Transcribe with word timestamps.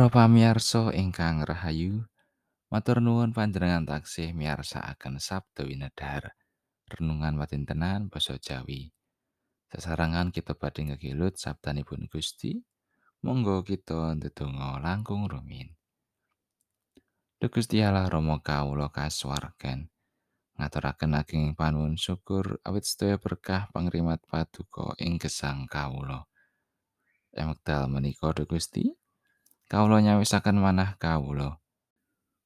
Para 0.00 0.24
pamirsa 0.24 0.96
ingkang 0.96 1.44
rahayu, 1.44 2.08
matur 2.72 3.04
nuwun 3.04 3.36
panjenengan 3.36 3.84
taksih 3.84 4.32
miyarsakaken 4.32 5.20
Sabda 5.20 5.68
Winedhar. 5.68 6.32
Renungan 6.88 7.36
watintenan 7.36 8.08
basa 8.08 8.40
Jawi. 8.40 8.96
Sesarangan 9.68 10.32
kita 10.32 10.56
badhe 10.56 10.88
ngegilut 10.88 11.36
sabdanipun 11.36 12.08
Gusti. 12.08 12.56
Monggo 13.28 13.60
kita 13.60 14.16
ndedonga 14.16 14.80
langkung 14.80 15.28
rumin. 15.28 15.68
Duh 17.36 17.52
Gusti 17.52 17.84
Allah 17.84 18.08
Rama 18.08 18.40
kawula 18.40 18.88
kasuwarken. 18.88 19.92
Ngaturaken 20.56 21.12
ageng 21.12 21.52
panuwun 21.52 22.00
syukur 22.00 22.56
awit 22.64 22.88
sedaya 22.88 23.20
berkah 23.20 23.68
pangrimat 23.68 24.24
paduka 24.24 24.96
ing 24.96 25.20
gesang 25.20 25.68
kawula. 25.68 26.24
Wekdal 27.36 27.92
menika 27.92 28.32
Duh 28.32 28.48
Gusti, 28.48 28.96
kawula 29.70 30.02
nyawisaken 30.02 30.58
manah 30.58 30.98
kawula. 30.98 31.62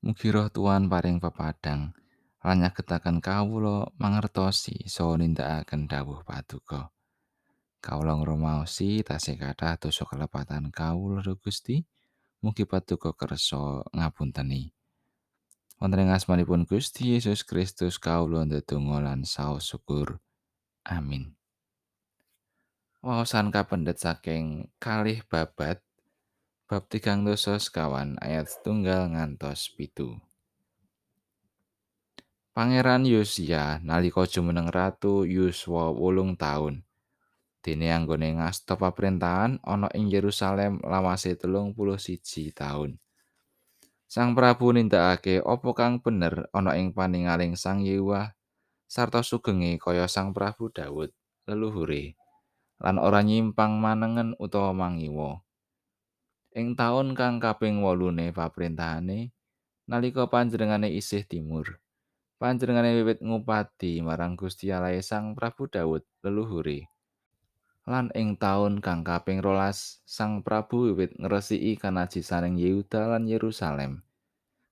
Mugi 0.00 0.32
roh 0.32 0.48
Tuhan 0.48 0.88
paring 0.88 1.20
pepadang 1.20 1.92
lan 2.40 2.56
nyagetaken 2.64 3.20
kawula 3.20 3.92
mangertosi 4.00 4.88
saha 4.88 5.20
nindakaken 5.20 5.84
dawuh 5.84 6.24
paduka. 6.24 6.88
Kawula 7.84 8.16
ngrumaosi 8.16 9.04
tasih 9.04 9.36
kathah 9.36 9.76
dosa 9.76 10.08
kelepatan 10.08 10.72
kawula 10.72 11.20
Gusti. 11.36 11.84
Mugi 12.40 12.64
paduka 12.64 13.12
kersa 13.12 13.84
ngapunteni. 13.92 14.72
Wonten 15.76 16.08
ing 16.08 16.16
asmanipun 16.16 16.64
Gusti 16.64 17.12
Yesus 17.12 17.44
Kristus 17.44 18.00
kawula 18.00 18.48
ndedonga 18.48 19.04
lan 19.04 19.28
saos 19.28 19.68
syukur. 19.68 20.24
Amin. 20.88 21.36
Wawasan 23.04 23.52
kapendet 23.52 24.00
saking 24.00 24.72
kalih 24.80 25.20
babat 25.28 25.84
bab 26.70 26.86
tigang 26.86 27.26
dosa 27.26 27.58
sekawan 27.58 28.14
ayat 28.22 28.46
setunggal 28.46 29.10
ngantos 29.10 29.74
pitu. 29.74 30.22
Pangeran 32.54 33.02
Yosia 33.02 33.82
nalika 33.82 34.22
jumeneng 34.22 34.70
ratu 34.70 35.26
yuswa 35.26 35.90
wolung 35.90 36.38
taun. 36.38 36.86
Dene 37.58 37.90
anggone 37.90 38.38
ngasta 38.38 38.78
pamrentahan 38.78 39.58
ana 39.66 39.90
ing 39.98 40.14
Yerusalem 40.14 40.78
lawase 40.86 41.34
telung 41.34 41.74
puluh 41.74 41.98
siji 41.98 42.54
taun. 42.54 43.02
Sang 44.06 44.38
Prabu 44.38 44.70
nindakake 44.70 45.42
apa 45.42 45.74
kang 45.74 45.98
bener 45.98 46.46
ana 46.54 46.78
ing 46.78 46.94
paningaling 46.94 47.58
Sang 47.58 47.82
Yehuwa 47.82 48.30
sarta 48.86 49.26
sugenge 49.26 49.74
kaya 49.82 50.06
Sang 50.06 50.30
Prabu 50.30 50.70
Daud 50.70 51.10
leluhure 51.50 52.14
lan 52.78 53.02
ora 53.02 53.26
nyimpang 53.26 53.74
manengen 53.74 54.38
utawa 54.38 54.70
mangiwa. 54.70 55.42
Ing 56.50 56.74
taun 56.74 57.14
kang 57.14 57.38
kaping 57.38 57.78
wolune 57.78 58.34
paprentahane 58.34 59.30
nalika 59.86 60.26
panjenengane 60.26 60.90
isih 60.90 61.22
timur 61.22 61.78
panjenengane 62.42 62.90
wiwit 62.98 63.22
ngupadi 63.22 64.02
marang 64.02 64.34
Gusti 64.34 64.74
Allah 64.74 64.98
Sang 64.98 65.38
Prabu 65.38 65.70
Daud 65.70 66.02
leluhure 66.26 66.90
lan 67.86 68.10
ing 68.18 68.34
taun 68.34 68.82
kang 68.82 69.06
kaping 69.06 69.38
rolas 69.38 70.02
Sang 70.02 70.42
Prabu 70.42 70.90
wiwit 70.90 71.14
ngresiki 71.22 71.78
kanajisaning 71.78 72.58
Yehuda 72.58 73.14
lan 73.14 73.30
Yerusalem 73.30 74.02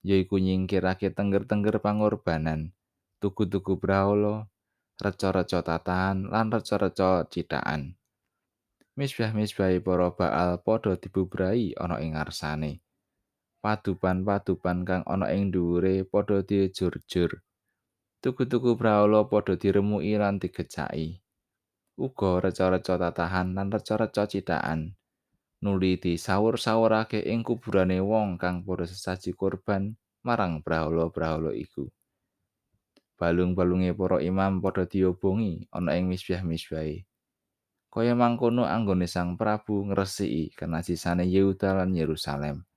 yaiku 0.00 0.40
nyingkirake 0.40 1.12
tengger-tengger 1.12 1.76
pangorbanan 1.84 2.72
tugu-tugu 3.20 3.76
brahala 3.76 4.48
reca-reca 4.96 5.60
tatahan 5.60 6.24
lan 6.32 6.48
reca-reca 6.48 7.28
cithakan 7.28 8.00
misbah-misbahi 8.96 9.84
para 9.84 10.08
Baal 10.08 10.56
padha 10.64 10.96
dibubrahi 10.96 11.76
ana 11.76 12.00
ing 12.00 12.16
ngarsane. 12.16 12.80
Padupan-padupan 13.60 14.88
kang 14.88 15.04
ana 15.04 15.28
ing 15.36 15.52
dhuwure 15.52 16.08
padha 16.08 16.40
dijur-jur. 16.40 17.44
Tugu-tugu 18.24 18.72
brahala 18.72 19.28
padha 19.28 19.52
diremuki 19.60 20.16
lan 20.16 20.40
digecaki. 20.40 21.20
Uga 22.00 22.40
reca-reca 22.40 22.96
tatahan 22.96 23.52
lan 23.52 23.68
reca-reca 23.68 24.24
cithakan 24.24 24.96
nuli 25.60 25.96
disawur-sawurake 25.96 27.24
ing 27.24 27.40
kuburane 27.44 28.00
wong 28.00 28.40
kang 28.40 28.64
padha 28.64 28.88
sesaji 28.88 29.36
korban 29.36 29.92
marang 30.24 30.64
brahala-brahala 30.64 31.52
iku. 31.52 31.88
Balung-balunge 33.20 33.92
para 33.92 34.24
imam 34.24 34.64
padha 34.64 34.88
diobongi 34.88 35.68
ana 35.72 35.96
ing 36.00 36.08
misbah-misbahe. 36.08 37.04
Kaya 37.96 38.12
mangkono 38.12 38.68
anggone 38.68 39.08
Sang 39.08 39.40
Prabu 39.40 39.88
ngresiki 39.88 40.52
kanajisane 40.52 41.24
Yehuda 41.24 41.80
lan 41.80 41.96
Yerusalem. 41.96 42.68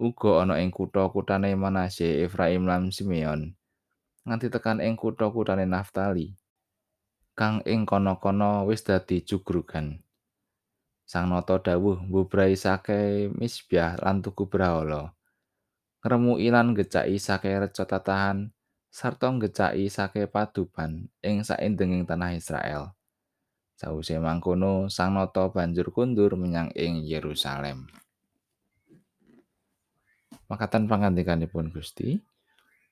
Uga 0.00 0.40
ana 0.40 0.56
ing 0.64 0.72
kutha-kuthane 0.72 1.52
Manasye, 1.52 2.24
Efraim 2.24 2.64
lan 2.64 2.88
Simeon, 2.88 3.52
nganti 4.24 4.48
tekan 4.48 4.80
ing 4.80 4.96
kutha-kuthane 4.96 5.68
Naftali, 5.68 6.32
kang 7.36 7.60
ing 7.68 7.84
kono-kono 7.84 8.64
wis 8.64 8.80
dadi 8.80 9.20
jugrugan. 9.20 10.00
Sang 11.04 11.28
nata 11.28 11.60
dawuh 11.60 12.00
mbubrai 12.00 12.56
sake 12.56 13.28
misbah 13.36 14.00
lan 14.00 14.24
tuku 14.24 14.48
brahala. 14.48 15.12
Ngremuki 16.00 16.48
lan 16.48 16.72
gecaki 16.72 17.20
sake 17.20 17.60
reca 17.60 17.84
tatahan 17.84 18.56
sarta 18.88 19.28
gecaki 19.36 19.92
sake 19.92 20.24
padupan 20.32 21.12
ing 21.20 21.44
saindenging 21.44 22.08
tanah 22.08 22.32
Israel. 22.32 22.96
Sawise 23.76 24.20
mangkono, 24.22 24.86
Sang 24.86 25.18
Nata 25.18 25.50
banjur 25.50 25.90
kundur 25.90 26.38
menyang 26.38 26.70
ing 26.76 27.02
Yerusalem. 27.02 27.88
Makatan 30.46 30.86
pangandikanipun 30.86 31.72
Gusti, 31.72 32.20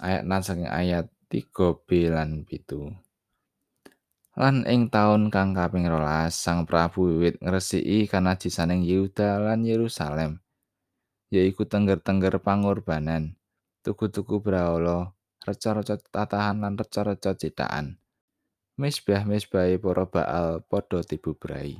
ayat 0.00 0.24
nan 0.24 0.40
saking 0.40 0.66
ayat 0.66 1.12
3b 1.28 2.12
lan 2.12 2.48
pitu. 2.48 2.92
Lan 4.32 4.64
ing 4.64 4.88
taun 4.88 5.28
kang 5.28 5.52
kaping 5.52 5.84
rolas, 5.84 6.32
Sang 6.32 6.64
Prabu 6.64 7.04
wiwit 7.04 7.36
ngresiki 7.44 8.08
kanajisaning 8.08 8.80
Yehuda 8.80 9.36
lan 9.36 9.68
Yerusalem, 9.68 10.40
yaiku 11.28 11.68
tengger-tengger 11.68 12.40
pangorbanan, 12.40 13.36
tuku-tuku 13.84 14.40
brahala, 14.40 15.12
reca-reca 15.44 16.00
tatahan 16.00 16.64
lan 16.64 16.80
reca-reca 16.80 17.36
cithakan. 18.76 18.80
misbah-misbahe 18.80 19.76
para 19.78 20.04
Baal 20.08 20.64
padha 20.64 21.04
dibubrai. 21.04 21.76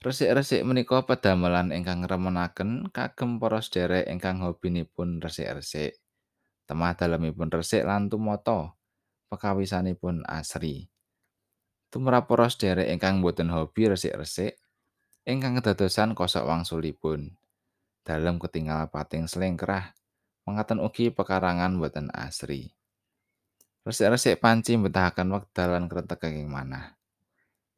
Resik-resik 0.00 0.64
menika 0.64 1.04
pedamelan 1.04 1.76
ingkang 1.76 2.08
remenaken 2.08 2.88
kagem 2.88 3.36
para 3.36 3.60
sederek 3.60 4.08
ingkang 4.08 4.40
hobinipun 4.40 5.20
resik-resik. 5.20 6.00
Temah 6.64 6.96
dalemipun 6.96 7.52
resik 7.52 7.84
lan 7.84 8.08
tumata 8.08 8.72
pekawisanipun 9.28 10.24
asri. 10.24 10.88
Tumrap 11.92 12.32
para 12.32 12.48
sederek 12.48 12.88
ingkang 12.88 13.20
boten 13.20 13.52
hobi 13.52 13.92
resik-resik, 13.92 14.56
ingkang 15.28 15.60
kedadosan 15.60 16.16
kosok 16.16 16.48
wangsulipun. 16.48 17.36
Dalem 18.00 18.40
ketinggal 18.40 18.88
pating 18.88 19.28
selengkrah, 19.28 19.92
mangkaten 20.48 20.80
ugi 20.80 21.12
pekarangan 21.12 21.76
boten 21.76 22.08
asri. 22.16 22.79
Resik-resik 23.84 24.38
panci 24.38 24.76
mbetahaken 24.76 25.32
wekdal 25.32 25.76
lan 25.76 25.84
kretek 25.88 26.28
ing 26.28 26.48
manah. 26.52 26.96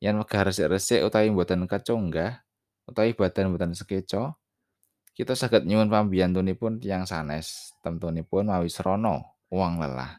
Yen 0.02 0.18
wegah 0.18 0.42
resik-resik 0.50 1.02
utawi 1.06 1.30
mboten 1.30 1.70
kecunggah 1.70 2.42
utawi 2.90 3.14
badan 3.14 3.54
mboten 3.54 3.72
sekeca, 3.78 4.34
kita 5.14 5.36
saged 5.38 5.68
nyuwun 5.68 5.92
pambiyantunipun 5.92 6.82
tiyang 6.82 7.06
sanes, 7.06 7.76
temtunipun 7.84 8.50
mawi 8.50 8.66
srana 8.72 9.22
uang 9.52 9.78
lelah. 9.78 10.18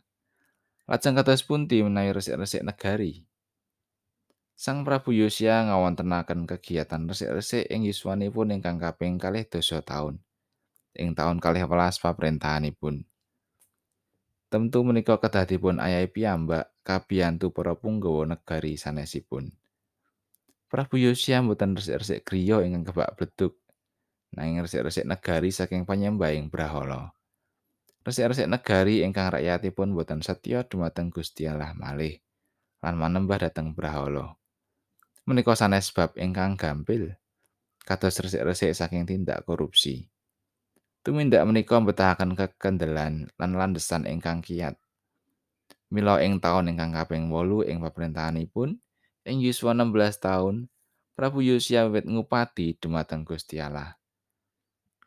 Lajeng 0.88 1.16
kados 1.16 1.44
pundi 1.44 1.84
menawi 1.84 2.16
resik-resik 2.16 2.64
negari? 2.64 3.24
Sang 4.54 4.86
Prabu 4.86 5.12
Yosia 5.12 5.66
ngawontenaken 5.66 6.46
kegiatan 6.46 7.10
resik-resik 7.10 7.68
ing 7.68 7.84
yuswanipun 7.90 8.54
ingkang 8.54 8.78
kaping 8.78 9.18
kalih 9.18 9.44
dosa 9.50 9.82
taun. 9.82 10.22
Ing 10.94 11.18
taun 11.18 11.42
kalih 11.42 11.66
welas 11.66 11.98
paprentahanipun. 11.98 13.02
Tentu 14.54 14.86
menika 14.86 15.18
kedah 15.18 15.50
dipun 15.50 15.82
ayahi 15.82 16.14
piyambak 16.14 16.78
kabiyantu 16.86 17.50
para 17.50 17.74
punggawa 17.74 18.38
negari 18.38 18.78
sanesipun. 18.78 19.50
Prabu 20.70 21.02
Yosia 21.02 21.42
mboten 21.42 21.74
resik-resik 21.74 22.22
griya 22.22 22.62
ingkang 22.62 22.94
kebak 22.94 23.18
bleduk, 23.18 23.58
nanging 24.38 24.62
resik-resik 24.62 25.10
negari 25.10 25.50
saking 25.50 25.90
panyembahing 25.90 26.54
brahala. 26.54 27.18
Resik-resik 28.06 28.46
negari 28.46 29.02
ingkang 29.02 29.34
rakyatipun 29.34 29.90
boten 29.98 30.22
setya 30.22 30.62
dumateng 30.70 31.10
Gusti 31.10 31.50
Allah 31.50 31.74
malih 31.74 32.22
lan 32.86 32.94
manembah 32.94 33.42
dhateng 33.42 33.74
brahala. 33.74 34.38
Menika 35.26 35.58
sanes 35.58 35.90
bab 35.90 36.14
ingkang 36.14 36.62
gampil 36.62 37.18
kados 37.90 38.22
resik-resik 38.22 38.78
saking 38.78 39.10
tindak 39.10 39.42
korupsi. 39.50 40.13
Tumindak 41.04 41.44
menika 41.44 41.76
mbetahaken 41.84 42.32
kekendelan 42.40 43.28
lan 43.36 43.52
landesan 43.60 44.08
ingkang 44.08 44.40
kiat. 44.40 44.80
Mila 45.92 46.24
ing 46.24 46.40
taun 46.40 46.72
ingkang 46.72 46.96
kaping 46.96 47.28
8 47.28 47.68
ing 47.68 47.84
pamrentahanipun, 47.84 48.80
ing 49.28 49.38
yuswa 49.44 49.76
16 49.76 50.24
taun, 50.24 50.72
Prabu 51.14 51.44
Yosia 51.44 51.92
wit 51.92 52.08
ngupati 52.08 52.80
dumateng 52.80 53.28
Gusti 53.28 53.60
Allah. 53.60 54.00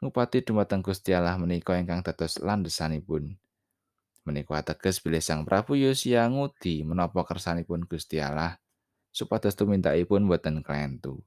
Ngupati 0.05 0.45
dumateng 0.45 0.85
Gusti 0.85 1.17
Allah 1.17 1.35
menika 1.41 1.75
ingkang 1.81 2.05
dados 2.05 2.39
landhesanipun. 2.45 3.35
Menika 4.29 4.61
ateges 4.61 5.01
bilih 5.01 5.25
Sang 5.25 5.49
Prabu 5.49 5.81
Yosia 5.81 6.29
ngudi 6.29 6.85
menapa 6.85 7.25
kersanipun 7.25 7.89
Gusti 7.89 8.21
Allah 8.21 8.61
supados 9.17 9.57
tumindakipun 9.57 10.29
boten 10.29 10.61
klentu. 10.61 11.25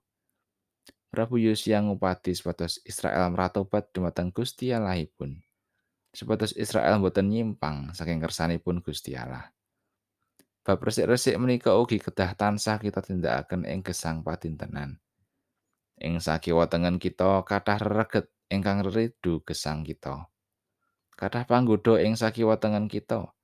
Prabu 1.09 1.41
Yosia 1.41 1.81
ngupati 1.81 2.37
supados 2.37 2.77
Israel 2.85 3.33
meratobat 3.33 3.89
dumateng 3.89 4.29
Gusti 4.29 4.69
Allahipun. 4.69 5.41
Supados 6.13 6.53
Israel 6.53 7.01
boten 7.01 7.29
nyimpang 7.29 7.93
saking 7.97 8.21
kersanipun 8.21 8.81
Gusti 8.85 9.17
Allah. 9.17 9.49
Bab 10.61 10.81
resik-resik 10.81 11.33
menika 11.41 11.73
ugi 11.73 11.97
kedah 11.97 12.37
tansah 12.37 12.77
kita 12.77 13.01
tindakaken 13.01 13.65
ing 13.65 13.81
gesang 13.81 14.21
padintenan. 14.21 15.01
Ing 15.97 16.21
sakiwa 16.21 16.69
tengen 16.69 17.01
kita 17.01 17.41
kathah 17.41 17.81
reget 17.81 18.29
ingkang 18.53 18.85
ridu 18.85 19.41
gesang 19.45 19.81
kita. 19.81 20.29
kathah 21.19 21.43
panggoda 21.43 21.99
ing 21.99 22.15
sakiwa 22.15 22.55
tengen 22.55 22.87
kita 22.87 23.35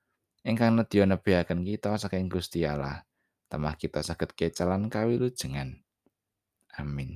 ingkang 0.48 0.80
nedya 0.80 1.04
nebihaken 1.04 1.68
kita 1.68 2.00
saking 2.00 2.32
Gusti 2.32 2.64
Allah 2.64 3.04
temah 3.52 3.76
kita 3.76 4.00
saged 4.00 4.32
kecalan 4.32 4.88
kawilujengan 4.88 5.84
amin 6.80 7.15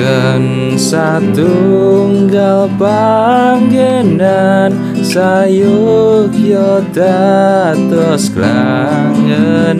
wonten 0.00 0.80
satunggal 0.80 2.72
panggenan 2.80 4.72
sayukya 5.04 6.80
dados 6.88 8.32
klangenan. 8.32 9.76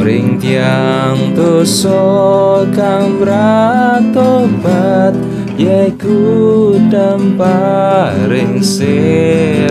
Ring 0.00 0.40
tiang 0.40 1.36
dosa 1.36 2.64
kang 2.72 3.20
bratobat 3.20 5.12
yaiku 5.60 6.80
damparing 6.88 8.64
seramat. 8.64 9.68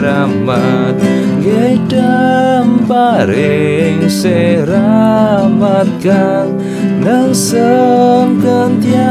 Damparing 2.67 4.05
seramat 4.11 5.87
kang 6.03 6.51
nang 7.07 7.31
sem 7.31 8.35
kentias 8.43 9.07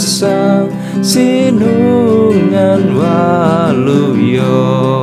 kesang 0.00 0.68
sinungan 1.00 2.80
waluyo 3.00 4.99